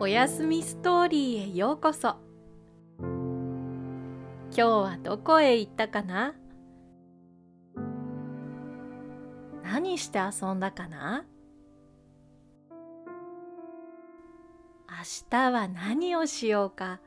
[0.00, 2.16] おやすみストーリーへようこそ。
[2.98, 6.34] 今日はどこへ行ったかな？
[9.62, 11.24] 何して遊んだかな？
[14.88, 14.94] 明
[15.30, 16.98] 日は何をしようか？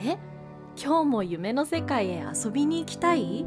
[0.00, 0.16] え？
[0.82, 3.44] 今日も夢の世界へ遊びに行きたい？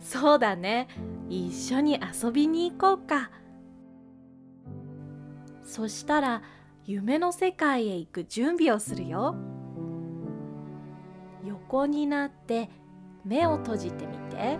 [0.00, 0.88] そうだね。
[1.28, 3.30] 一緒に遊びに行こうか。
[5.72, 6.42] そしたら
[6.84, 9.34] 夢の世界へ行く準備をするよ
[11.46, 12.68] 横になって
[13.24, 14.58] 目を閉じてみて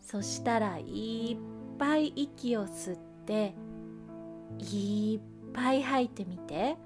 [0.00, 3.56] そしたらいっぱい息を吸って
[4.60, 6.76] いっぱい吐いてみて。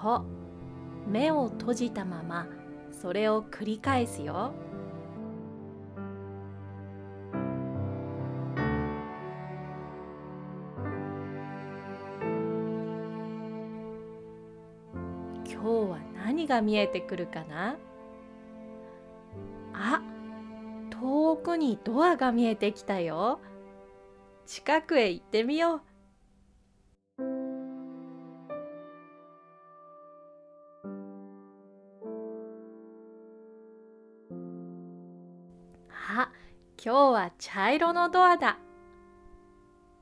[0.00, 0.24] そう。
[1.10, 2.46] 目を閉じたまま
[2.90, 4.52] それを繰り返すよ。
[15.44, 17.76] 今日は何が見えてくるかな？
[19.74, 20.00] あ
[20.90, 23.40] 遠くにドアが見えてきたよ。
[24.46, 25.89] 近くへ行ってみよう。
[37.40, 38.58] 茶色のドアだ。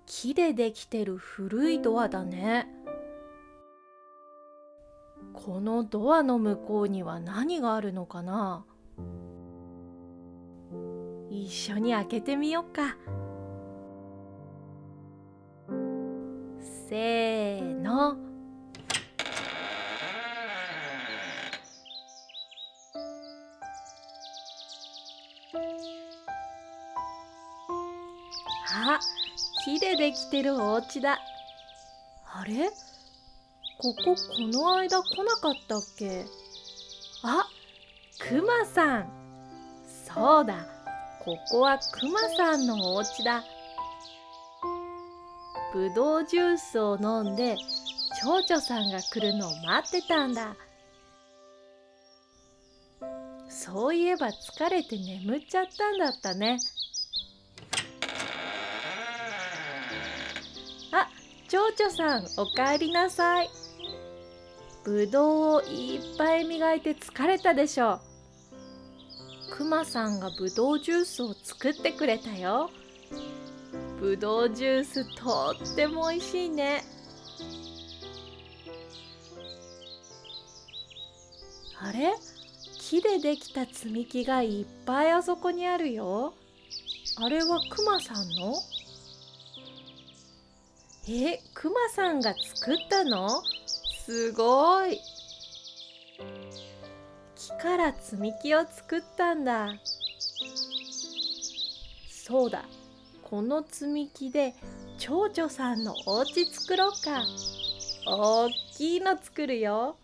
[0.06, 2.66] 木でできてる古いドアだね。
[5.32, 8.64] このドアの向こうには何があるのかな？
[11.30, 12.96] 一緒に開けてみようか。
[16.88, 18.27] せーの。
[28.70, 28.98] あ
[29.64, 31.18] 木でできてるお家だ。
[32.32, 32.68] あれ？
[33.80, 36.26] こここの間来なかったっけ？
[37.22, 37.48] あ
[38.18, 39.08] くまさん。
[40.06, 40.66] そうだ。
[41.24, 43.42] ここはくまさんのお家だ。
[45.72, 47.56] ぶどうジュースを飲んで
[48.22, 50.56] 蝶々さんが来るのを待ってたんだ。
[53.48, 56.58] そういえば疲れて眠っちゃったんだったね。
[61.48, 63.48] 蝶々さんおかえりなさい。
[64.84, 68.00] ぶどうをいっぱい磨いて疲れたでしょ
[69.52, 69.56] う。
[69.56, 72.70] くまさんがぶどうジュースを作ってくれたよ。
[73.98, 76.84] ぶどうジュースとっても美味しいね。
[81.80, 82.12] あれ？
[82.78, 86.34] 木でできた積み木がいっぱいあそこにあるよ。
[87.16, 88.54] あれはくまさんの？
[91.10, 93.42] えくまさんが作ったの？
[94.04, 95.00] すごい。
[97.34, 99.72] 木から積み木を作ったんだ。
[102.10, 102.64] そうだ。
[103.22, 104.54] この積み木で
[104.98, 107.24] 蝶々さんのお家作ろうか。
[108.06, 109.96] おっきいの作るよ。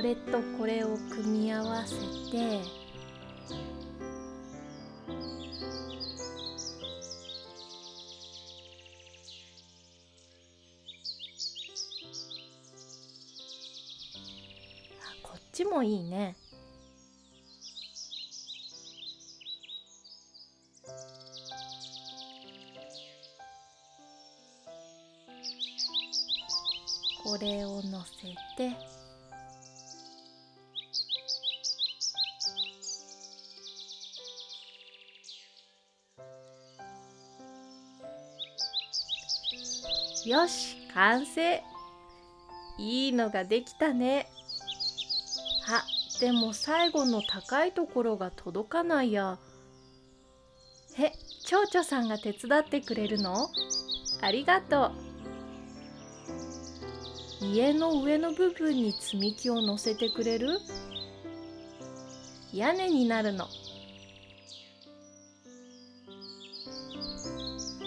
[0.00, 1.94] これとこれを組み合わせ
[2.30, 2.62] て
[14.96, 16.34] あこっちもいいね。
[27.22, 28.99] これをのせて。
[40.30, 41.60] よし完成。
[42.78, 44.28] いいのができたね。
[45.66, 45.84] あ
[46.20, 49.40] でも最後の高いところが届かないや。
[51.00, 51.10] え
[51.44, 53.48] 蝶々さんが手伝ってくれるの？
[54.20, 54.92] ありがと
[57.42, 57.46] う。
[57.46, 60.60] 家の上の部分に積み木を乗せてくれる？
[62.52, 63.48] 屋根になるの。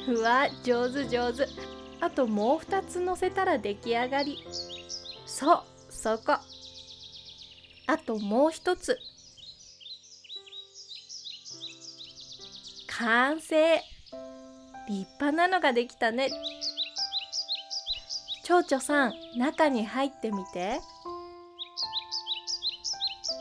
[0.10, 1.48] うわ上手上手。
[2.03, 4.38] あともう2つ乗せたら出来上がり。
[5.25, 6.33] そうそこ。
[7.88, 9.00] あともう一つ。
[12.97, 13.81] 完成。
[14.89, 16.29] 立派なのができたね。
[18.44, 20.81] 蝶々さん中に入ってみて。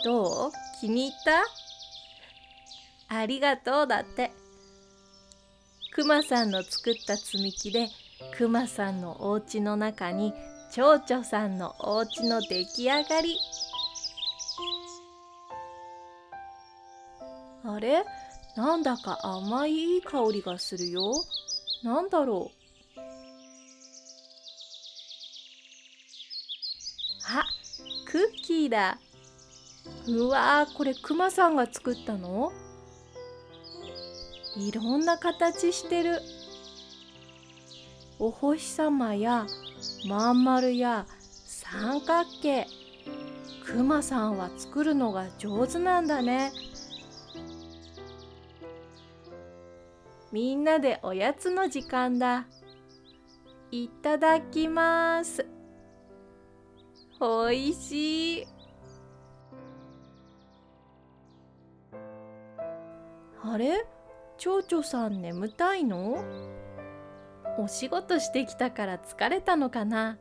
[0.05, 0.53] どう？
[0.81, 1.19] 気に入っ
[3.09, 3.17] た？
[3.17, 4.31] ありがとうだって。
[5.93, 7.89] くまさんの作った積み木で
[8.37, 10.33] くまさんのお家の中に
[10.71, 13.39] 蝶々さんのお家の出来上がり。
[17.65, 18.05] あれ？
[18.57, 21.15] なんだか甘いいい香りがするよ。
[21.83, 23.01] なんだろう？
[27.29, 27.45] あ
[28.07, 28.99] クッキーだ。
[30.07, 32.53] うわーこれくまさんが作ったの？
[34.57, 36.21] いろんな形してる。
[38.25, 39.49] お星様や
[40.07, 41.07] まん丸や
[41.45, 42.69] 三角形
[43.67, 46.53] くまさんは作るのが上手なんだね。
[50.31, 52.47] みんなでおやつの時間だ。
[53.73, 55.45] いただきます。
[57.19, 58.47] おいしい。
[63.43, 63.85] あれ？
[64.39, 66.62] 蝶々さん眠たいの？
[67.59, 70.19] お仕事してきたから疲れたのかな？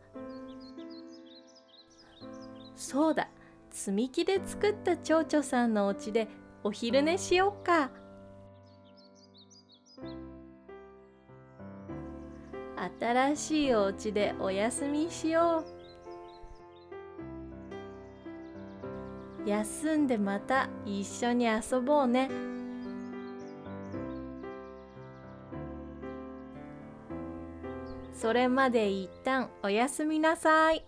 [2.76, 3.30] そうだ
[3.70, 6.28] 積み木で作った蝶々さんのお家で
[6.64, 7.90] お昼寝しよっか。
[13.00, 15.64] 新しいお家でお休みしよ
[19.46, 19.50] う。
[19.50, 22.30] 休んでまた一緒に遊ぼうね。
[28.22, 30.86] それまで一旦おやすみなさい。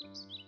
[0.00, 0.40] Música